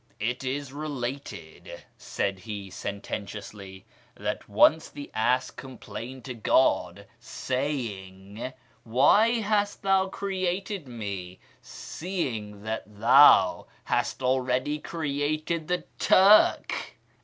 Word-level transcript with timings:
"It 0.33 0.43
is 0.43 0.73
related," 0.73 1.83
said 1.95 2.39
he, 2.39 2.71
sententiously," 2.71 3.85
that 4.15 4.49
once 4.49 4.89
the 4.89 5.11
ass 5.13 5.51
complained 5.51 6.25
to 6.25 6.33
God, 6.33 7.05
saying,' 7.19 8.51
Why 8.83 9.29
hast 9.41 9.83
Thou 9.83 10.07
created 10.07 10.87
me, 10.87 11.37
seeing 11.61 12.63
that 12.63 12.99
Thou 12.99 13.67
hast 13.83 14.23
already 14.23 14.79
created 14.79 15.67
the 15.67 15.83
Turk 15.99 16.73